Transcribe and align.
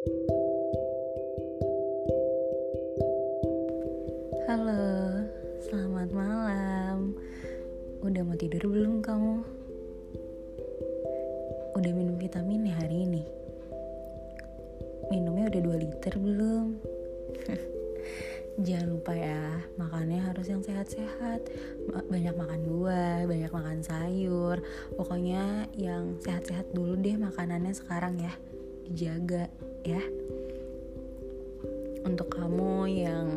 Halo, 0.00 0.16
selamat 5.68 6.08
malam. 6.16 7.12
Udah 8.00 8.24
mau 8.24 8.32
tidur 8.32 8.64
belum 8.72 9.04
kamu? 9.04 9.44
Udah 11.76 11.92
minum 11.92 12.16
vitamin 12.16 12.72
ya 12.72 12.80
hari 12.80 13.04
ini? 13.04 13.28
Minumnya 15.12 15.52
udah 15.52 15.60
2 15.68 15.84
liter 15.84 16.14
belum? 16.16 16.80
Jangan 18.64 18.88
lupa 18.96 19.12
ya, 19.12 19.60
makannya 19.76 20.24
harus 20.24 20.48
yang 20.48 20.64
sehat-sehat. 20.64 21.44
Banyak 22.08 22.32
makan 22.40 22.60
buah, 22.64 23.28
banyak 23.28 23.52
makan 23.52 23.84
sayur. 23.84 24.64
Pokoknya 24.96 25.68
yang 25.76 26.16
sehat-sehat 26.24 26.72
dulu 26.72 26.96
deh 26.96 27.20
makanannya 27.20 27.76
sekarang 27.76 28.16
ya. 28.16 28.32
Dijaga 28.88 29.52
ya 29.84 30.02
untuk 32.04 32.32
kamu 32.32 32.88
yang 32.88 33.28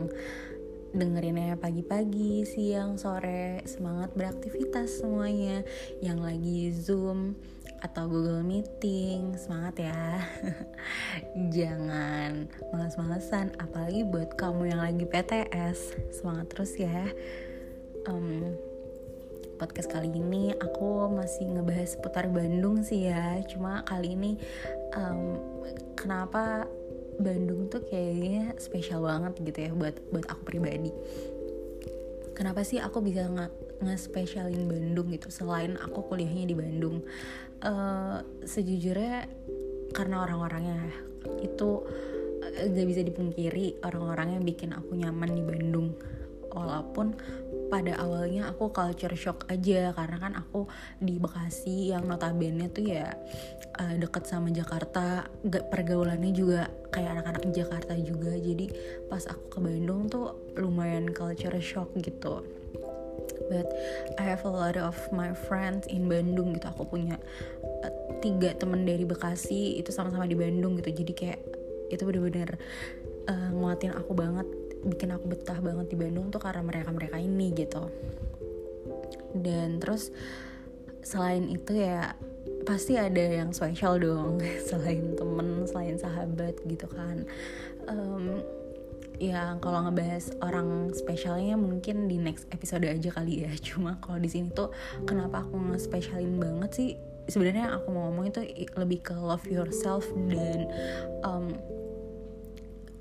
dengerinnya 0.94 1.58
pagi-pagi, 1.58 2.46
siang, 2.46 3.02
sore, 3.02 3.66
semangat 3.66 4.14
beraktivitas 4.14 5.02
semuanya. 5.02 5.66
Yang 6.06 6.20
lagi 6.22 6.60
Zoom 6.70 7.34
atau 7.82 8.06
Google 8.06 8.46
Meeting, 8.46 9.34
semangat 9.36 9.90
ya. 9.90 10.22
Jangan 11.58 12.46
males-malesan, 12.72 13.58
apalagi 13.58 14.06
buat 14.06 14.38
kamu 14.38 14.70
yang 14.70 14.82
lagi 14.86 15.04
PTS, 15.10 15.98
semangat 16.14 16.54
terus 16.54 16.78
ya. 16.78 17.10
Um, 18.06 18.54
podcast 19.58 19.90
kali 19.90 20.12
ini 20.14 20.54
aku 20.60 21.10
masih 21.10 21.58
ngebahas 21.58 21.98
seputar 21.98 22.30
Bandung 22.30 22.86
sih 22.86 23.10
ya. 23.10 23.42
Cuma 23.50 23.82
kali 23.90 24.14
ini 24.14 24.32
um, 24.94 25.42
kenapa 26.04 26.68
Bandung 27.16 27.72
tuh 27.72 27.88
kayaknya 27.88 28.60
spesial 28.60 29.08
banget 29.08 29.40
gitu 29.40 29.60
ya 29.64 29.72
buat 29.72 29.96
buat 30.12 30.28
aku 30.28 30.42
pribadi. 30.44 30.92
Kenapa 32.36 32.66
sih 32.66 32.82
aku 32.82 33.00
bisa 33.00 33.30
nge, 33.30 33.48
nge-spesialin 33.86 34.66
Bandung 34.66 35.08
gitu 35.14 35.30
selain 35.30 35.78
aku 35.80 36.04
kuliahnya 36.12 36.50
di 36.50 36.56
Bandung? 36.58 37.06
Uh, 37.64 38.20
sejujurnya 38.44 39.30
karena 39.96 40.26
orang-orangnya 40.28 40.82
itu 41.40 41.86
uh, 42.44 42.68
gak 42.68 42.88
bisa 42.90 43.06
dipungkiri 43.06 43.80
orang-orangnya 43.86 44.44
bikin 44.44 44.76
aku 44.76 44.98
nyaman 44.98 45.32
di 45.32 45.44
Bandung 45.46 45.96
walaupun 46.52 47.16
pada 47.74 47.98
awalnya 47.98 48.54
aku 48.54 48.70
culture 48.70 49.18
shock 49.18 49.50
aja. 49.50 49.90
Karena 49.98 50.22
kan 50.22 50.38
aku 50.38 50.70
di 51.02 51.18
Bekasi 51.18 51.90
yang 51.90 52.06
notabene 52.06 52.70
tuh 52.70 52.86
ya 52.86 53.10
uh, 53.82 53.96
deket 53.98 54.30
sama 54.30 54.54
Jakarta. 54.54 55.26
Gak 55.42 55.74
pergaulannya 55.74 56.30
juga 56.30 56.70
kayak 56.94 57.18
anak-anak 57.18 57.50
Jakarta 57.50 57.98
juga. 57.98 58.38
Jadi 58.38 58.70
pas 59.10 59.26
aku 59.26 59.58
ke 59.58 59.60
Bandung 59.66 60.06
tuh 60.06 60.54
lumayan 60.62 61.10
culture 61.10 61.58
shock 61.58 61.90
gitu. 61.98 62.46
But 63.50 63.74
I 64.22 64.24
have 64.30 64.46
a 64.46 64.54
lot 64.54 64.78
of 64.78 64.94
my 65.10 65.34
friends 65.34 65.90
in 65.90 66.06
Bandung 66.06 66.54
gitu. 66.54 66.70
Aku 66.70 66.86
punya 66.86 67.18
uh, 67.82 67.94
tiga 68.22 68.54
temen 68.54 68.86
dari 68.86 69.02
Bekasi. 69.02 69.82
Itu 69.82 69.90
sama-sama 69.90 70.30
di 70.30 70.38
Bandung 70.38 70.78
gitu. 70.78 70.94
Jadi 70.94 71.14
kayak 71.18 71.42
itu 71.90 72.06
bener-bener 72.06 72.58
uh, 73.30 73.50
nguatin 73.54 73.94
aku 73.94 74.14
banget 74.18 74.48
bikin 74.84 75.16
aku 75.16 75.32
betah 75.32 75.60
banget 75.64 75.92
di 75.92 75.98
Bandung 75.98 76.30
tuh 76.30 76.44
karena 76.44 76.62
mereka-mereka 76.64 77.18
ini 77.20 77.52
gitu. 77.56 77.88
Dan 79.34 79.82
terus 79.82 80.14
selain 81.04 81.52
itu 81.52 81.76
ya 81.76 82.16
pasti 82.64 82.96
ada 82.96 83.20
yang 83.20 83.52
spesial 83.52 84.00
dong 84.00 84.40
selain 84.68 85.16
temen 85.20 85.68
selain 85.68 85.96
sahabat 86.00 86.56
gitu 86.68 86.88
kan. 86.92 87.28
Um, 87.88 88.40
ya 89.22 89.56
kalau 89.62 89.88
ngebahas 89.88 90.34
orang 90.42 90.92
spesialnya 90.96 91.56
mungkin 91.60 92.12
di 92.12 92.18
next 92.18 92.48
episode 92.52 92.88
aja 92.88 93.10
kali 93.12 93.48
ya. 93.48 93.52
Cuma 93.68 94.00
kalau 94.00 94.20
di 94.20 94.30
sini 94.32 94.52
tuh 94.52 94.72
kenapa 95.08 95.44
aku 95.44 95.60
nge-spesialin 95.60 96.40
banget 96.40 96.72
sih? 96.74 96.90
Sebenarnya 97.24 97.80
aku 97.80 97.88
mau 97.96 98.12
ngomong 98.12 98.36
itu 98.36 98.44
lebih 98.76 99.00
ke 99.00 99.16
love 99.16 99.48
yourself 99.48 100.04
dan 100.28 100.68
um, 101.24 101.56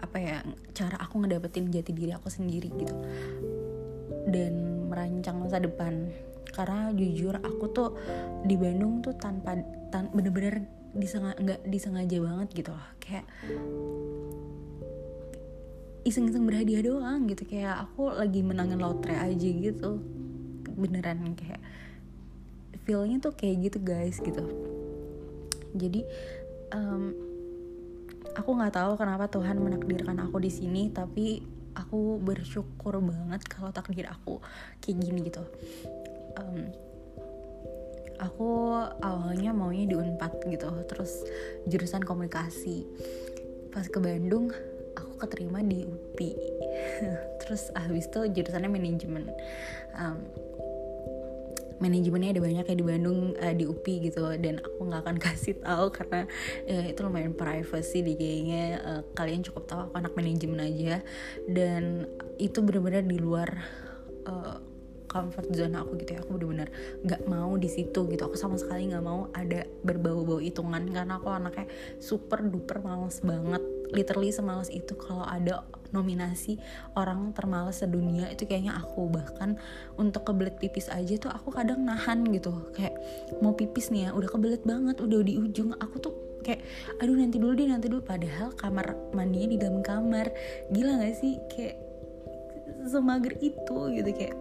apa 0.02 0.18
ya 0.18 0.36
cara 0.74 0.98
aku 0.98 1.22
ngedapetin 1.22 1.70
jati 1.70 1.94
diri 1.94 2.12
aku 2.12 2.26
sendiri 2.28 2.68
gitu. 2.74 2.94
Dan 4.26 4.86
merancang 4.90 5.40
masa 5.40 5.62
depan. 5.62 6.10
Karena 6.52 6.92
jujur 6.92 7.38
aku 7.40 7.64
tuh 7.72 7.96
di 8.44 8.58
Bandung 8.58 9.00
tuh 9.00 9.16
tanpa 9.16 9.56
tan 9.88 10.12
bener-bener 10.12 10.68
disengaja 10.92 11.40
nggak 11.40 11.60
disengaja 11.64 12.16
banget 12.20 12.48
gitu 12.52 12.70
loh. 12.74 12.88
Kayak 13.00 13.24
iseng-iseng 16.04 16.44
berhadiah 16.44 16.82
doang 16.82 17.24
gitu. 17.30 17.46
Kayak 17.48 17.88
aku 17.88 18.12
lagi 18.12 18.44
menangin 18.44 18.82
lotre 18.82 19.16
aja 19.16 19.48
gitu. 19.48 20.02
Beneran 20.76 21.32
kayak 21.38 21.62
feelnya 22.82 23.22
tuh 23.22 23.32
kayak 23.32 23.70
gitu 23.70 23.78
guys 23.80 24.18
gitu. 24.18 24.44
Jadi 25.72 26.04
um, 26.74 27.31
aku 28.36 28.50
nggak 28.56 28.74
tahu 28.76 28.92
kenapa 28.96 29.28
Tuhan 29.28 29.60
menakdirkan 29.60 30.16
aku 30.24 30.40
di 30.40 30.50
sini 30.52 30.88
tapi 30.88 31.44
aku 31.76 32.20
bersyukur 32.20 33.00
banget 33.00 33.44
kalau 33.48 33.72
takdir 33.72 34.08
aku 34.08 34.40
kayak 34.80 34.96
gini 35.00 35.20
gitu. 35.28 35.44
Um, 36.36 36.72
aku 38.20 38.76
awalnya 39.02 39.52
maunya 39.52 39.88
di 39.88 39.96
Unpad 39.96 40.48
gitu 40.48 40.68
terus 40.88 41.24
jurusan 41.68 42.04
komunikasi. 42.04 42.84
Pas 43.72 43.88
ke 43.88 43.98
Bandung 44.00 44.52
aku 44.92 45.12
keterima 45.24 45.64
di 45.64 45.88
UPI 45.88 46.36
terus 47.40 47.72
habis 47.72 48.08
itu 48.08 48.20
jurusannya 48.32 48.68
manajemen. 48.68 49.28
Um, 49.96 50.20
manajemennya 51.82 52.38
ada 52.38 52.42
banyak 52.42 52.64
ya 52.64 52.76
di 52.78 52.86
Bandung 52.86 53.34
uh, 53.34 53.54
di 53.54 53.64
UPI 53.66 53.94
gitu 54.06 54.22
dan 54.38 54.62
aku 54.62 54.80
nggak 54.86 55.02
akan 55.02 55.16
kasih 55.26 55.58
tahu 55.58 55.90
karena 55.90 56.30
uh, 56.70 56.84
itu 56.86 57.00
lumayan 57.02 57.34
privacy 57.34 58.06
di 58.06 58.14
kayaknya 58.14 58.64
uh, 58.86 59.02
kalian 59.18 59.42
cukup 59.42 59.66
tahu 59.66 59.80
aku 59.90 59.94
anak 59.98 60.12
manajemen 60.14 60.62
aja. 60.62 61.02
Dan 61.50 62.06
itu 62.38 62.62
benar-benar 62.62 63.02
di 63.02 63.18
luar 63.18 63.50
uh, 64.30 64.62
comfort 65.10 65.50
zone 65.52 65.74
aku 65.74 65.98
gitu 65.98 66.14
ya. 66.16 66.20
Aku 66.22 66.38
bener-bener 66.38 66.70
nggak 67.02 67.26
mau 67.26 67.50
di 67.58 67.66
situ 67.66 68.06
gitu. 68.06 68.22
Aku 68.22 68.38
sama 68.38 68.54
sekali 68.54 68.88
nggak 68.94 69.04
mau 69.04 69.26
ada 69.34 69.66
berbau-bau 69.82 70.38
hitungan. 70.38 70.86
Karena 70.86 71.18
aku 71.18 71.28
anaknya 71.28 71.66
super 71.98 72.46
duper 72.46 72.78
males 72.80 73.18
banget. 73.20 73.62
Literally 73.92 74.32
semalas 74.32 74.70
itu 74.72 74.94
kalau 74.96 75.26
ada 75.26 75.66
nominasi 75.92 76.58
orang 76.96 77.30
termalas 77.36 77.84
sedunia 77.84 78.26
itu 78.32 78.48
kayaknya 78.48 78.76
aku. 78.80 79.06
Bahkan 79.12 79.60
untuk 80.00 80.26
kebelet 80.26 80.56
pipis 80.58 80.88
aja 80.88 81.14
tuh 81.20 81.30
aku 81.30 81.52
kadang 81.52 81.84
nahan 81.84 82.24
gitu. 82.32 82.72
Kayak 82.72 82.98
mau 83.44 83.52
pipis 83.52 83.92
nih 83.92 84.08
ya 84.08 84.16
udah 84.16 84.28
kebelet 84.32 84.64
banget 84.64 84.98
udah 84.98 85.20
di 85.22 85.38
ujung. 85.38 85.76
Aku 85.78 86.00
tuh 86.00 86.14
kayak 86.42 86.64
aduh 86.98 87.14
nanti 87.14 87.38
dulu 87.38 87.52
deh 87.54 87.68
nanti 87.68 87.86
dulu. 87.86 88.02
Padahal 88.02 88.56
kamar 88.56 88.96
mandinya 89.12 89.54
di 89.54 89.58
dalam 89.60 89.84
kamar. 89.84 90.32
Gila 90.72 90.98
gak 90.98 91.16
sih? 91.20 91.38
Kayak 91.52 91.76
semager 92.82 93.38
itu 93.38 93.78
gitu 93.94 94.10
kayak 94.10 94.34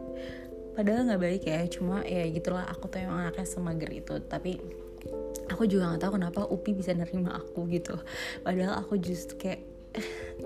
padahal 0.73 1.05
nggak 1.11 1.21
baik 1.21 1.43
ya. 1.45 1.61
Cuma 1.67 2.01
ya 2.07 2.25
gitulah 2.31 2.65
aku 2.65 2.87
tuh 2.87 3.03
emang 3.03 3.27
anaknya 3.27 3.45
semager 3.45 3.91
itu. 3.91 4.17
Tapi 4.23 4.57
aku 5.51 5.67
juga 5.67 5.91
nggak 5.91 6.01
tahu 6.07 6.11
kenapa 6.15 6.41
Upi 6.47 6.71
bisa 6.71 6.95
nerima 6.95 7.35
aku 7.35 7.67
gitu. 7.69 7.99
Padahal 8.41 8.81
aku 8.81 8.97
justru 8.97 9.35
kayak 9.37 9.61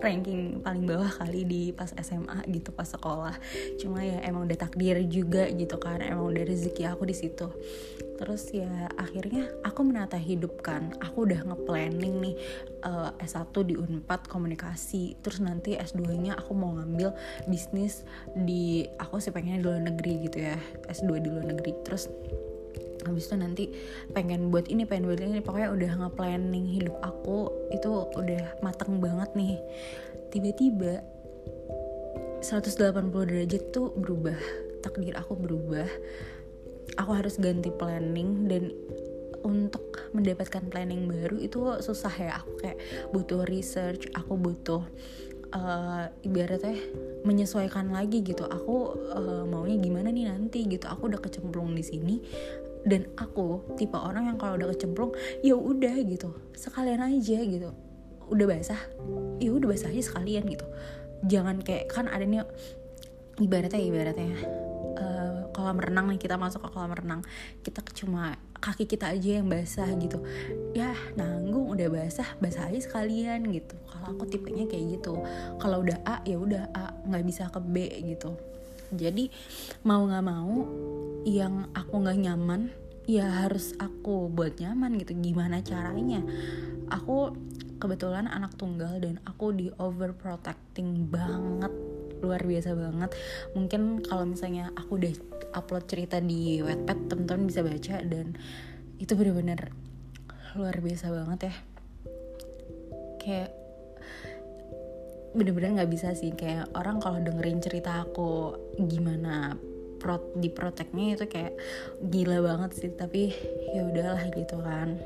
ranking 0.02 0.60
paling 0.60 0.84
bawah 0.84 1.08
kali 1.08 1.48
di 1.48 1.62
pas 1.72 1.90
SMA 1.98 2.46
gitu 2.52 2.74
pas 2.76 2.88
sekolah. 2.88 3.36
Cuma 3.80 4.04
ya 4.04 4.22
emang 4.26 4.50
udah 4.50 4.58
takdir 4.60 5.00
juga 5.08 5.48
gitu 5.50 5.78
kan 5.80 6.02
emang 6.04 6.30
udah 6.30 6.44
rezeki 6.46 6.90
aku 6.90 7.08
di 7.08 7.16
situ. 7.16 7.48
Terus 8.16 8.48
ya 8.56 8.88
akhirnya 8.96 9.52
aku 9.64 9.84
menata 9.84 10.16
hidup 10.16 10.64
kan. 10.64 10.96
Aku 11.04 11.28
udah 11.28 11.44
ngeplanning 11.44 12.24
nih 12.24 12.36
uh, 12.88 13.12
S1 13.20 13.52
di 13.68 13.76
Unpad 13.76 14.28
komunikasi. 14.32 15.20
Terus 15.20 15.44
nanti 15.44 15.76
S2 15.76 16.02
nya 16.20 16.34
aku 16.40 16.56
mau 16.56 16.76
ngambil 16.76 17.12
bisnis 17.48 18.08
di 18.34 18.88
aku 19.00 19.20
sih 19.20 19.36
pengennya 19.36 19.60
di 19.62 19.66
luar 19.68 19.82
negeri 19.84 20.14
gitu 20.28 20.38
ya 20.44 20.58
S2 20.88 21.24
di 21.24 21.30
luar 21.32 21.46
negeri. 21.52 21.72
Terus 21.84 22.08
habis 23.06 23.30
itu 23.30 23.36
nanti 23.38 23.64
pengen 24.12 24.50
buat 24.50 24.68
ini 24.68 24.84
pengen 24.90 25.08
buat 25.08 25.22
ini. 25.22 25.40
Pokoknya 25.46 25.70
udah 25.72 25.92
nge-planning 26.02 26.66
hidup 26.76 26.98
aku 27.06 27.54
itu 27.72 28.10
udah 28.18 28.60
mateng 28.66 28.98
banget 29.00 29.30
nih. 29.38 29.62
Tiba-tiba 30.34 31.06
180 32.44 33.10
derajat 33.10 33.64
tuh 33.74 33.94
berubah 33.96 34.38
takdir 34.86 35.18
aku 35.18 35.34
berubah. 35.34 35.90
Aku 37.02 37.12
harus 37.18 37.42
ganti 37.42 37.74
planning 37.74 38.46
dan 38.46 38.70
untuk 39.42 40.14
mendapatkan 40.14 40.62
planning 40.70 41.10
baru 41.10 41.42
itu 41.42 41.82
susah 41.82 42.14
ya. 42.14 42.32
Aku 42.46 42.62
kayak 42.62 42.78
butuh 43.10 43.42
research 43.50 44.06
aku 44.14 44.38
butuh 44.38 44.86
uh, 45.58 46.06
ibaratnya 46.22 46.78
menyesuaikan 47.26 47.90
lagi 47.90 48.22
gitu. 48.22 48.46
Aku 48.46 48.94
uh, 49.10 49.44
maunya 49.50 49.82
gimana 49.82 50.14
nih 50.14 50.30
nanti 50.30 50.70
gitu. 50.70 50.86
Aku 50.86 51.10
udah 51.10 51.18
kecemplung 51.18 51.74
di 51.74 51.82
sini 51.82 52.16
dan 52.86 53.10
aku 53.18 53.66
tipe 53.76 53.98
orang 53.98 54.30
yang 54.30 54.38
kalau 54.38 54.62
udah 54.62 54.70
kecemplung 54.72 55.12
ya 55.42 55.58
udah 55.58 55.98
gitu. 56.06 56.30
Sekalian 56.54 57.02
aja 57.02 57.42
gitu. 57.42 57.74
Udah 58.30 58.46
basah 58.46 58.82
ya 59.42 59.50
udah 59.52 59.68
basah 59.74 59.90
aja 59.90 60.02
sekalian 60.06 60.46
gitu. 60.46 60.66
Jangan 61.26 61.66
kayak 61.66 61.90
kan 61.90 62.06
ada 62.06 62.24
nih 62.24 62.46
ibaratnya 63.42 63.82
ibaratnya 63.82 64.38
uh, 64.96 65.40
kolam 65.52 65.82
renang 65.82 66.14
nih 66.14 66.22
kita 66.22 66.38
masuk 66.38 66.62
ke 66.62 66.70
kolam 66.70 66.94
renang. 66.94 67.22
Kita 67.66 67.82
cuma 67.98 68.38
kaki 68.62 68.86
kita 68.86 69.14
aja 69.14 69.42
yang 69.42 69.50
basah 69.50 69.90
gitu. 69.98 70.22
Ya 70.78 70.94
nanggung 71.18 71.74
udah 71.74 71.90
basah 71.90 72.38
basah 72.38 72.70
aja 72.70 72.80
sekalian 72.86 73.50
gitu. 73.50 73.74
Kalau 73.90 74.14
aku 74.14 74.30
tipenya 74.30 74.70
kayak 74.70 75.02
gitu. 75.02 75.18
Kalau 75.58 75.82
udah 75.82 75.98
A 76.06 76.22
ya 76.22 76.38
udah 76.38 76.70
A 76.74 76.94
nggak 77.10 77.24
bisa 77.26 77.50
ke 77.50 77.60
B 77.62 77.90
gitu. 78.06 78.38
Jadi 78.94 79.34
mau 79.82 80.06
nggak 80.06 80.26
mau 80.26 80.54
yang 81.26 81.74
aku 81.74 82.06
nggak 82.06 82.22
nyaman 82.22 82.70
ya 83.10 83.46
harus 83.46 83.74
aku 83.82 84.30
buat 84.30 84.62
nyaman 84.62 85.02
gitu. 85.02 85.18
Gimana 85.18 85.66
caranya? 85.66 86.22
Aku 86.94 87.34
kebetulan 87.82 88.30
anak 88.30 88.54
tunggal 88.56 89.02
dan 89.02 89.18
aku 89.26 89.50
di 89.52 89.74
overprotecting 89.82 91.10
banget 91.10 91.74
luar 92.22 92.42
biasa 92.46 92.78
banget. 92.78 93.12
Mungkin 93.58 94.06
kalau 94.06 94.30
misalnya 94.30 94.70
aku 94.78 95.02
udah 95.02 95.14
upload 95.58 95.90
cerita 95.90 96.22
di 96.22 96.62
Wattpad 96.62 97.10
teman-teman 97.10 97.50
bisa 97.50 97.62
baca 97.66 97.96
dan 98.06 98.38
itu 99.02 99.12
bener-bener 99.18 99.74
luar 100.56 100.78
biasa 100.78 101.10
banget 101.10 101.40
ya. 101.52 101.56
Kayak 103.20 103.50
bener-bener 105.36 105.82
nggak 105.82 105.92
bisa 105.92 106.14
sih. 106.14 106.32
Kayak 106.38 106.70
orang 106.78 107.02
kalau 107.02 107.18
dengerin 107.18 107.60
cerita 107.60 108.06
aku 108.06 108.56
gimana 108.78 109.58
pro 110.06 110.22
di 110.38 110.54
proteknya 110.54 111.18
itu 111.18 111.26
kayak 111.26 111.58
gila 111.98 112.46
banget 112.46 112.78
sih 112.78 112.94
tapi 112.94 113.34
ya 113.74 113.82
udahlah 113.90 114.30
gitu 114.30 114.62
kan. 114.62 115.02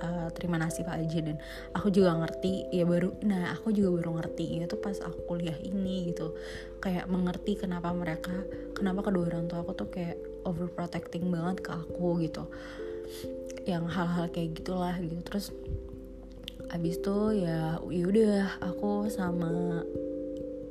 Uh, 0.00 0.32
terima 0.32 0.56
nasib 0.56 0.88
aja 0.88 1.20
dan 1.20 1.36
aku 1.76 1.92
juga 1.92 2.16
ngerti 2.16 2.72
ya 2.72 2.88
baru 2.88 3.20
nah 3.20 3.52
aku 3.52 3.68
juga 3.68 4.00
baru 4.00 4.16
ngerti 4.16 4.56
itu 4.56 4.76
pas 4.80 4.96
aku 5.04 5.28
kuliah 5.28 5.60
ini 5.60 6.08
gitu. 6.08 6.32
Kayak 6.80 7.04
mengerti 7.12 7.60
kenapa 7.60 7.92
mereka 7.92 8.32
kenapa 8.72 9.04
kedua 9.04 9.28
orang 9.28 9.44
tua 9.52 9.60
aku 9.60 9.76
tuh 9.76 9.92
kayak 9.92 10.16
overprotecting 10.48 11.28
banget 11.28 11.60
ke 11.60 11.70
aku 11.76 12.16
gitu. 12.24 12.48
Yang 13.68 13.92
hal-hal 13.92 14.26
kayak 14.32 14.56
gitulah 14.56 14.96
gitu. 14.96 15.20
Terus 15.20 15.52
abis 16.72 16.96
itu 16.96 17.44
ya 17.44 17.76
yaudah 17.84 18.56
aku 18.64 19.12
sama 19.12 19.84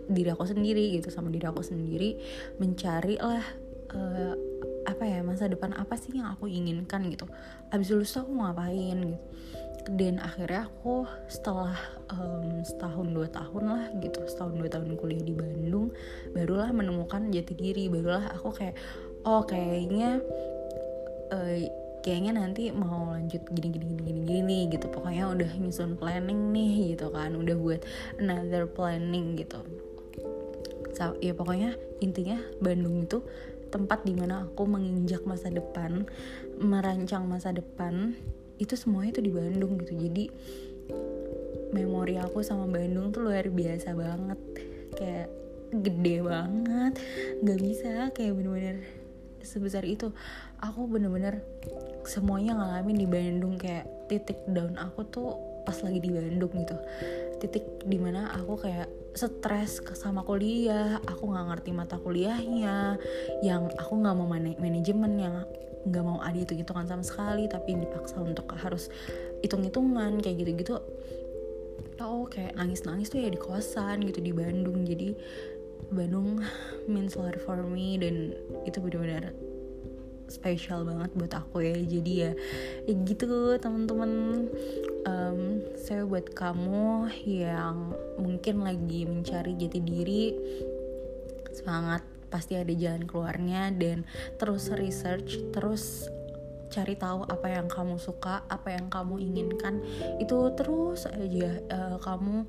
diri 0.10 0.34
aku 0.34 0.44
sendiri 0.50 0.98
gitu 0.98 1.14
sama 1.14 1.30
diri 1.30 1.46
aku 1.46 1.62
sendiri 1.62 2.18
mencari 2.58 3.22
lah 3.22 3.46
uh, 3.94 4.34
apa 4.90 5.04
ya 5.06 5.22
masa 5.22 5.46
depan 5.46 5.76
apa 5.78 5.94
sih 5.96 6.18
yang 6.18 6.34
aku 6.34 6.50
inginkan 6.50 7.06
gitu. 7.14 7.30
Abis 7.70 7.94
lulus 7.94 8.18
aku 8.18 8.34
mau 8.34 8.50
ngapain 8.50 8.98
gitu. 8.98 9.22
Dan 9.90 10.22
akhirnya 10.22 10.70
aku 10.70 11.08
setelah 11.32 11.78
um, 12.14 12.62
setahun 12.62 13.08
dua 13.10 13.28
tahun 13.32 13.64
lah 13.70 13.84
gitu 14.02 14.22
setahun 14.28 14.54
dua 14.60 14.70
tahun 14.70 14.98
kuliah 15.00 15.24
di 15.24 15.34
Bandung 15.34 15.90
barulah 16.34 16.70
menemukan 16.74 17.30
jati 17.30 17.54
diri. 17.54 17.86
Barulah 17.90 18.34
aku 18.34 18.54
kayak 18.54 18.76
oh 19.26 19.46
kayaknya 19.46 20.22
uh, 21.34 21.58
kayaknya 22.06 22.38
nanti 22.38 22.70
mau 22.70 23.14
lanjut 23.14 23.42
gini 23.50 23.68
gini 23.74 23.86
gini 23.94 24.02
gini 24.04 24.22
gini 24.26 24.60
gitu. 24.74 24.86
Pokoknya 24.90 25.32
udah 25.32 25.52
nyusun 25.58 25.98
planning 25.98 26.54
nih 26.54 26.98
gitu 26.98 27.10
kan 27.14 27.34
udah 27.34 27.56
buat 27.58 27.82
another 28.22 28.70
planning 28.70 29.38
gitu 29.38 29.62
so, 31.00 31.16
ya 31.24 31.32
pokoknya 31.32 31.80
intinya 32.04 32.36
Bandung 32.60 33.08
itu 33.08 33.24
tempat 33.72 34.04
di 34.04 34.12
mana 34.12 34.44
aku 34.50 34.68
menginjak 34.68 35.24
masa 35.24 35.48
depan 35.48 36.04
merancang 36.60 37.24
masa 37.30 37.56
depan 37.56 38.18
itu 38.60 38.76
semuanya 38.76 39.16
itu 39.16 39.22
di 39.24 39.32
Bandung 39.32 39.80
gitu. 39.80 39.96
Jadi 39.96 40.28
memori 41.72 42.20
aku 42.20 42.44
sama 42.44 42.68
Bandung 42.68 43.16
tuh 43.16 43.24
luar 43.32 43.48
biasa 43.48 43.96
banget. 43.96 44.40
Kayak 45.00 45.32
gede 45.72 46.16
banget. 46.20 46.94
Nggak 47.40 47.60
bisa 47.64 47.92
kayak 48.12 48.36
bener-bener 48.36 48.84
sebesar 49.40 49.88
itu. 49.88 50.12
Aku 50.60 50.92
bener-bener 50.92 51.40
semuanya 52.04 52.60
ngalamin 52.60 53.00
di 53.00 53.08
Bandung. 53.08 53.56
Kayak 53.56 53.88
titik 54.12 54.44
down 54.52 54.76
aku 54.76 55.08
tuh 55.08 55.40
pas 55.64 55.80
lagi 55.80 56.04
di 56.04 56.12
Bandung 56.12 56.52
gitu. 56.52 56.76
Titik 57.40 57.64
di 57.88 57.96
mana 57.96 58.36
aku 58.36 58.60
kayak 58.60 58.92
stres 59.14 59.82
sama 59.98 60.22
kuliah 60.22 61.02
aku 61.10 61.34
nggak 61.34 61.46
ngerti 61.50 61.70
mata 61.74 61.98
kuliahnya 61.98 62.96
yang 63.42 63.68
aku 63.76 63.94
nggak 64.00 64.16
mau 64.16 64.30
man 64.30 64.54
manajemen 64.62 65.14
yang 65.18 65.36
nggak 65.88 66.04
mau 66.04 66.20
ada 66.20 66.36
itu 66.36 66.60
gitu 66.60 66.72
kan 66.76 66.86
sama 66.86 67.04
sekali 67.04 67.48
tapi 67.48 67.80
dipaksa 67.80 68.20
untuk 68.20 68.46
harus 68.60 68.92
hitung-hitungan 69.40 70.20
kayak 70.20 70.44
gitu-gitu. 70.44 70.76
Oh 72.00 72.28
kayak 72.28 72.56
nangis-nangis 72.56 73.12
tuh 73.12 73.24
ya 73.24 73.32
di 73.32 73.40
kosan 73.40 74.04
gitu 74.04 74.20
di 74.20 74.32
Bandung. 74.36 74.84
Jadi 74.84 75.16
Bandung 75.92 76.44
means 76.92 77.16
a 77.16 77.24
lot 77.24 77.40
for 77.44 77.60
me 77.64 77.96
dan 77.96 78.36
itu 78.68 78.84
benar-benar 78.84 79.32
spesial 80.30 80.86
banget 80.86 81.10
buat 81.16 81.34
aku 81.34 81.64
ya. 81.64 81.76
Jadi 81.80 82.14
ya, 82.28 82.32
ya 82.86 82.94
gitu 83.08 83.56
teman-teman 83.58 84.46
um, 85.08 85.64
saya 85.78 86.04
buat 86.04 86.32
kamu 86.34 87.12
yang 87.24 87.94
mungkin 88.20 88.66
lagi 88.66 89.06
mencari 89.08 89.56
jati 89.56 89.80
diri 89.80 90.24
semangat 91.54 92.04
pasti 92.30 92.56
ada 92.56 92.72
jalan 92.72 93.04
keluarnya 93.10 93.74
dan 93.74 94.06
terus 94.38 94.70
research 94.70 95.42
terus 95.50 96.08
cari 96.70 96.94
tahu 96.94 97.26
apa 97.26 97.50
yang 97.50 97.66
kamu 97.66 97.98
suka 97.98 98.46
apa 98.46 98.78
yang 98.78 98.88
kamu 98.88 99.18
inginkan. 99.20 99.82
Itu 100.22 100.54
terus 100.54 101.10
aja 101.10 101.60
uh, 101.74 101.98
kamu 101.98 102.46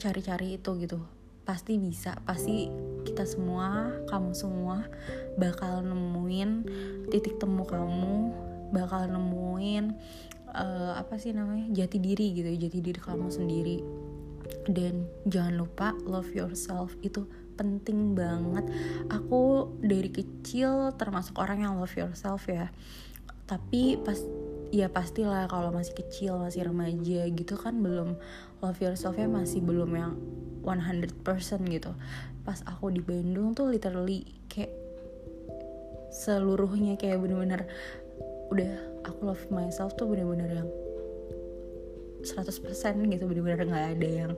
cari-cari 0.00 0.56
itu 0.56 0.70
gitu. 0.80 0.98
Pasti 1.44 1.76
bisa 1.76 2.16
pasti 2.24 2.68
kita 3.04 3.28
semua 3.28 3.92
kamu 4.08 4.32
semua 4.32 4.88
bakal 5.36 5.84
nemuin 5.84 6.50
titik 7.12 7.36
temu 7.40 7.64
kamu 7.64 8.32
bakal 8.68 9.08
nemuin 9.08 9.96
uh, 10.54 10.94
apa 10.98 11.20
sih 11.20 11.34
namanya 11.34 11.68
jati 11.84 11.98
diri 12.00 12.32
gitu 12.36 12.48
jati 12.48 12.78
diri 12.80 13.00
kamu 13.00 13.28
sendiri. 13.28 13.78
Dan 14.68 15.08
jangan 15.28 15.54
lupa 15.64 15.96
love 16.04 16.32
yourself 16.32 16.92
itu 17.00 17.24
penting 17.58 18.14
banget. 18.14 18.64
Aku 19.10 19.74
dari 19.82 20.08
kecil 20.12 20.94
termasuk 20.94 21.36
orang 21.40 21.66
yang 21.66 21.74
love 21.76 21.92
yourself 21.98 22.46
ya. 22.46 22.70
Tapi 23.48 23.96
pas 23.98 24.20
ya 24.68 24.92
pastilah 24.92 25.48
kalau 25.48 25.72
masih 25.72 25.96
kecil 25.96 26.36
masih 26.36 26.68
remaja 26.68 27.24
gitu 27.32 27.56
kan 27.56 27.80
belum 27.80 28.20
love 28.60 28.80
yourselfnya 28.84 29.24
masih 29.24 29.64
belum 29.64 29.90
yang 29.96 30.12
100% 30.62 31.24
gitu. 31.72 31.92
Pas 32.44 32.60
aku 32.68 32.92
di 32.92 33.00
Bandung 33.00 33.56
tuh 33.56 33.72
literally 33.72 34.28
kayak 34.52 34.72
seluruhnya 36.12 36.96
kayak 36.96 37.20
bener-bener 37.20 37.68
udah 38.48 38.97
aku 39.08 39.32
love 39.32 39.44
myself 39.50 39.96
tuh 39.96 40.06
bener-bener 40.06 40.64
yang 40.64 40.70
100% 42.22 42.50
gitu 43.08 43.24
bener-bener 43.24 43.62
nggak 43.64 43.86
ada 43.98 44.08
yang 44.08 44.32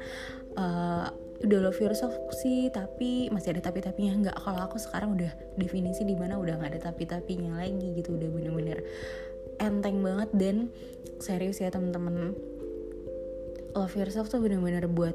uh, 0.55 1.09
udah 1.41 1.59
love 1.65 1.81
yourself 1.81 2.13
sih 2.37 2.69
tapi 2.69 3.33
masih 3.33 3.57
ada 3.57 3.73
tapi 3.73 3.81
tapinya 3.81 4.29
nggak 4.29 4.37
kalau 4.45 4.61
aku 4.69 4.77
sekarang 4.77 5.17
udah 5.17 5.33
definisi 5.57 6.05
di 6.05 6.13
mana 6.13 6.37
udah 6.37 6.61
nggak 6.61 6.77
ada 6.77 6.81
tapi 6.93 7.09
tapinya 7.09 7.57
lagi 7.57 7.97
gitu 7.97 8.15
udah 8.15 8.29
bener-bener 8.29 8.85
enteng 9.61 10.01
banget. 10.01 10.33
Dan 10.33 10.57
serius 11.21 11.61
ya 11.61 11.69
temen-temen 11.69 12.33
love 13.77 13.95
yourself 13.95 14.33
tuh 14.33 14.41
bener-bener 14.41 14.89
buat 14.91 15.15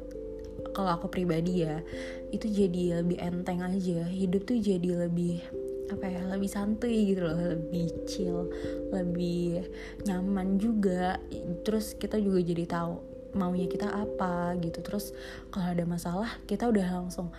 kalau 0.72 0.96
aku 0.96 1.12
pribadi 1.12 1.68
ya 1.68 1.84
itu 2.32 2.48
jadi 2.48 3.02
lebih 3.02 3.20
enteng 3.20 3.66
aja. 3.66 4.06
Hidup 4.08 4.46
tuh 4.48 4.62
jadi 4.62 5.10
lebih 5.10 5.42
apa 5.86 6.06
ya 6.10 6.22
lebih 6.34 6.50
santuy 6.50 7.14
gitu 7.14 7.30
loh 7.30 7.38
lebih 7.38 7.94
chill 8.10 8.50
lebih 8.90 9.66
nyaman 10.06 10.58
juga. 10.58 11.22
Terus 11.62 11.94
kita 11.98 12.18
juga 12.18 12.42
jadi 12.42 12.66
tahu 12.66 12.94
maunya 13.36 13.68
kita 13.70 13.92
apa 13.92 14.56
gitu. 14.64 14.82
Terus 14.82 15.14
kalau 15.54 15.76
ada 15.76 15.86
masalah 15.86 16.32
kita 16.50 16.70
udah 16.70 17.06
langsung 17.06 17.30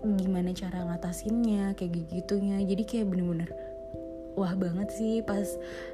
gimana 0.00 0.56
cara 0.56 0.80
ngatasinnya 0.88 1.76
kayak 1.76 2.08
gitunya 2.08 2.64
jadi 2.64 2.82
kayak 2.88 3.06
bener-bener 3.12 3.52
wah 4.32 4.56
banget 4.56 4.88
sih 4.96 5.20
pas 5.20 5.44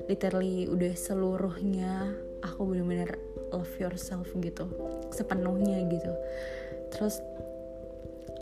literally 0.06 0.70
udah 0.70 0.94
seluruhnya 0.94 2.14
aku 2.46 2.70
bener-bener 2.70 3.18
love 3.50 3.74
yourself 3.82 4.30
gitu 4.38 4.70
sepenuhnya 5.10 5.82
gitu. 5.90 6.12
Terus 6.94 7.18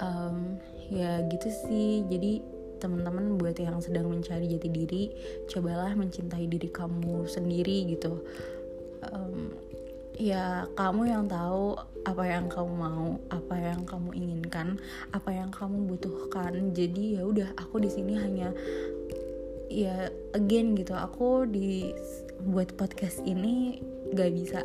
um, 0.00 0.61
ya 0.93 1.25
gitu 1.33 1.49
sih. 1.49 2.05
Jadi 2.09 2.53
teman-teman 2.85 3.41
buat 3.41 3.57
yang 3.57 3.81
sedang 3.81 4.12
mencari 4.12 4.45
jati 4.45 4.69
diri 4.69 5.03
cobalah 5.49 5.97
mencintai 5.97 6.45
diri 6.45 6.69
kamu 6.69 7.25
sendiri 7.25 7.88
gitu. 7.97 8.21
Um, 9.09 9.57
ya 10.21 10.69
kamu 10.76 11.09
yang 11.09 11.25
tahu 11.26 11.81
apa 12.05 12.23
yang 12.29 12.47
kamu 12.53 12.73
mau 12.76 13.17
apa 13.33 13.55
yang 13.57 13.83
kamu 13.88 14.12
inginkan 14.12 14.76
apa 15.17 15.33
yang 15.33 15.49
kamu 15.49 15.88
butuhkan. 15.88 16.76
Jadi 16.76 17.17
ya 17.17 17.25
udah 17.25 17.49
aku 17.57 17.81
di 17.81 17.88
sini 17.88 18.21
hanya 18.21 18.53
ya 19.73 20.12
again 20.37 20.76
gitu 20.76 20.93
aku 20.93 21.49
di 21.49 21.97
buat 22.45 22.76
podcast 22.76 23.25
ini 23.25 23.81
gak 24.14 24.31
bisa 24.31 24.61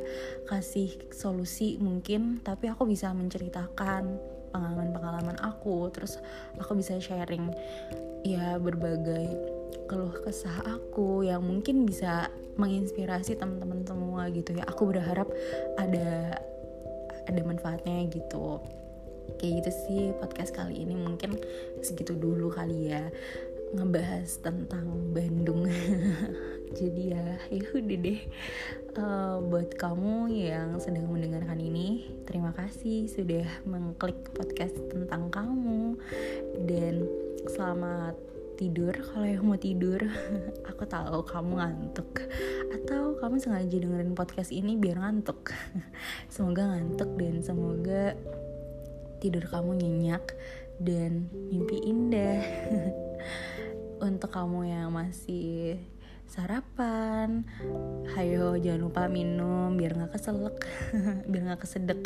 kasih 0.46 0.94
solusi 1.10 1.82
mungkin 1.82 2.44
tapi 2.46 2.70
aku 2.70 2.86
bisa 2.86 3.10
menceritakan 3.10 4.20
pengalaman-pengalaman 4.52 5.38
aku 5.42 5.90
terus 5.94 6.18
aku 6.58 6.78
bisa 6.78 6.98
sharing 6.98 7.54
ya 8.26 8.60
berbagai 8.60 9.32
keluh 9.90 10.14
kesah 10.22 10.62
aku 10.70 11.26
yang 11.26 11.42
mungkin 11.42 11.86
bisa 11.90 12.30
menginspirasi 12.60 13.40
teman-teman 13.40 13.82
semua 13.88 14.28
gitu 14.30 14.54
ya. 14.54 14.68
Aku 14.70 14.86
berharap 14.86 15.26
ada 15.80 16.38
ada 17.26 17.42
manfaatnya 17.42 18.06
gitu. 18.12 18.62
Kayak 19.42 19.66
gitu 19.66 19.72
sih 19.86 20.02
podcast 20.18 20.52
kali 20.54 20.84
ini 20.86 20.98
mungkin 20.98 21.38
segitu 21.86 22.18
dulu 22.18 22.50
kali 22.50 22.94
ya 22.94 23.08
ngebahas 23.74 24.30
tentang 24.42 25.14
Bandung. 25.14 25.70
Jadi 26.80 27.14
ya 27.14 27.38
ya 27.50 27.66
udah 27.74 28.00
deh. 28.02 28.22
Uh, 28.98 29.38
buat 29.46 29.78
kamu 29.78 30.30
yang 30.34 30.78
sedang 30.82 31.10
mendengarkan 31.10 31.62
ini 31.62 32.10
terima 32.26 32.54
kasih 32.54 33.06
sudah 33.10 33.46
mengklik 33.66 34.34
podcast 34.34 34.78
tentang 34.90 35.30
kamu. 35.30 35.98
Dan 36.66 37.06
selamat 37.50 38.18
tidur 38.58 38.92
kalau 38.92 39.28
yang 39.30 39.46
mau 39.46 39.58
tidur. 39.58 40.02
Aku 40.70 40.84
tahu 40.90 41.22
kamu 41.26 41.62
ngantuk. 41.62 42.26
Atau 42.74 43.18
kamu 43.22 43.38
sengaja 43.38 43.78
dengerin 43.78 44.18
podcast 44.18 44.50
ini 44.50 44.78
biar 44.78 44.98
ngantuk. 44.98 45.54
Semoga 46.34 46.74
ngantuk 46.74 47.18
dan 47.18 47.42
semoga 47.46 48.18
tidur 49.20 49.44
kamu 49.52 49.84
nyenyak 49.84 50.32
dan 50.80 51.28
mimpi 51.52 51.76
indah 51.84 52.40
untuk 54.00 54.32
kamu 54.32 54.72
yang 54.72 54.90
masih 54.92 55.80
sarapan 56.30 57.42
hayo 58.14 58.54
jangan 58.62 58.86
lupa 58.86 59.10
minum 59.10 59.74
biar 59.74 59.98
nggak 59.98 60.14
keselak 60.14 60.58
biar 61.30 61.44
nggak 61.52 61.62
kesedek. 61.64 62.02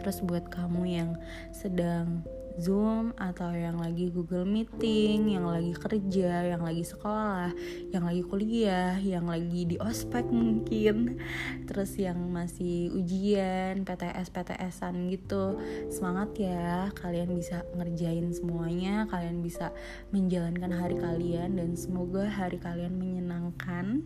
Terus 0.00 0.24
buat 0.24 0.48
kamu 0.48 0.82
yang 0.88 1.10
sedang 1.52 2.24
Zoom 2.60 3.16
atau 3.16 3.56
yang 3.56 3.80
lagi 3.80 4.12
Google 4.12 4.44
Meeting, 4.44 5.32
yang 5.32 5.48
lagi 5.48 5.72
kerja, 5.72 6.44
yang 6.44 6.60
lagi 6.60 6.84
sekolah, 6.84 7.56
yang 7.88 8.04
lagi 8.04 8.20
kuliah, 8.20 9.00
yang 9.00 9.24
lagi 9.24 9.64
di 9.64 9.80
ospek 9.80 10.28
mungkin, 10.28 11.16
terus 11.64 11.96
yang 11.96 12.20
masih 12.28 12.92
ujian, 12.92 13.88
PTS 13.88 14.28
PTSan 14.28 15.08
gitu. 15.08 15.56
Semangat 15.88 16.36
ya, 16.36 16.92
kalian 17.00 17.32
bisa 17.32 17.64
ngerjain 17.72 18.28
semuanya, 18.36 19.08
kalian 19.08 19.40
bisa 19.40 19.72
menjalankan 20.12 20.76
hari 20.76 21.00
kalian 21.00 21.56
dan 21.56 21.72
semoga 21.72 22.28
hari 22.28 22.60
kalian 22.60 23.00
menyenangkan. 23.00 24.04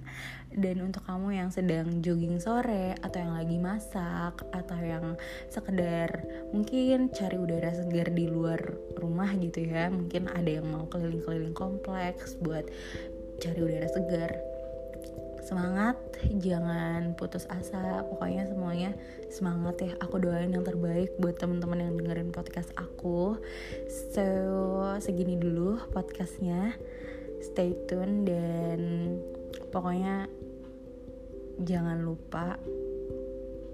Dan 0.54 0.86
untuk 0.86 1.02
kamu 1.10 1.34
yang 1.34 1.50
sedang 1.50 1.98
jogging 1.98 2.38
sore 2.38 2.94
atau 3.02 3.18
yang 3.18 3.34
lagi 3.34 3.58
masak 3.58 4.38
atau 4.54 4.78
yang 4.78 5.18
sekedar 5.50 6.22
mungkin 6.54 7.10
cari 7.10 7.34
udara 7.34 7.74
segar 7.74 8.14
di 8.14 8.30
luar 8.44 8.60
rumah 9.00 9.32
gitu 9.40 9.64
ya. 9.64 9.88
Mungkin 9.88 10.28
ada 10.28 10.60
yang 10.60 10.68
mau 10.68 10.84
keliling-keliling 10.92 11.56
kompleks 11.56 12.36
buat 12.44 12.68
cari 13.40 13.60
udara 13.64 13.88
segar. 13.88 14.36
Semangat 15.40 15.96
jangan 16.40 17.16
putus 17.16 17.48
asa. 17.48 18.04
Pokoknya 18.04 18.44
semuanya 18.44 18.92
semangat 19.32 19.80
ya. 19.80 19.92
Aku 20.04 20.20
doain 20.20 20.52
yang 20.52 20.64
terbaik 20.64 21.16
buat 21.16 21.40
teman-teman 21.40 21.88
yang 21.88 21.96
dengerin 21.96 22.28
podcast 22.28 22.68
aku. 22.76 23.40
So 24.12 24.28
segini 25.00 25.40
dulu 25.40 25.80
podcastnya. 25.96 26.76
Stay 27.40 27.72
tune 27.88 28.28
dan 28.28 28.80
pokoknya 29.72 30.28
jangan 31.64 32.02
lupa 32.04 32.56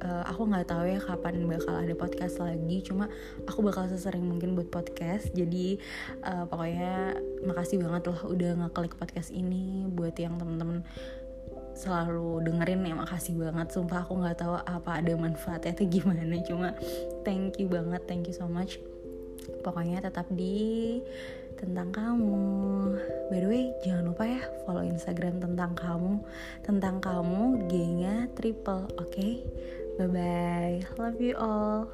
uh, 0.04 0.25
aku 0.28 0.49
nggak 0.49 0.66
tahu 0.69 0.85
ya 0.88 1.00
kapan 1.00 1.45
bakal 1.47 1.75
ada 1.76 1.95
podcast 1.95 2.40
lagi 2.40 2.83
cuma 2.85 3.09
aku 3.45 3.61
bakal 3.64 3.87
sesering 3.87 4.25
mungkin 4.25 4.57
buat 4.57 4.69
podcast 4.73 5.33
jadi 5.33 5.80
uh, 6.25 6.45
pokoknya 6.49 7.21
makasih 7.45 7.80
banget 7.80 8.12
loh 8.12 8.21
udah 8.28 8.50
ngeklik 8.66 8.97
podcast 8.97 9.30
ini 9.30 9.87
buat 9.88 10.16
yang 10.16 10.37
temen-temen 10.40 10.85
selalu 11.76 12.45
dengerin 12.45 12.85
ya 12.85 12.95
makasih 12.99 13.40
banget 13.40 13.73
sumpah 13.73 14.04
aku 14.04 14.21
nggak 14.21 14.37
tahu 14.42 14.59
apa 14.59 15.00
ada 15.00 15.12
manfaatnya 15.16 15.73
atau 15.73 15.87
gimana 15.88 16.37
cuma 16.45 16.76
thank 17.25 17.57
you 17.57 17.71
banget 17.71 18.04
thank 18.04 18.28
you 18.28 18.37
so 18.37 18.45
much 18.45 18.76
pokoknya 19.64 20.04
tetap 20.04 20.28
di 20.28 21.00
tentang 21.61 21.92
kamu. 21.92 22.40
By 23.28 23.38
the 23.45 23.49
way, 23.52 23.64
jangan 23.85 24.09
lupa 24.11 24.25
ya 24.25 24.40
follow 24.64 24.80
Instagram 24.80 25.45
tentang 25.45 25.76
kamu. 25.76 26.25
Tentang 26.64 26.97
kamu, 27.04 27.69
G-nya 27.69 28.33
triple, 28.33 28.88
oke? 28.97 29.12
Okay? 29.12 29.45
Bye 29.99 30.07
bye. 30.07 30.87
Love 30.99 31.21
you 31.21 31.37
all. 31.37 31.91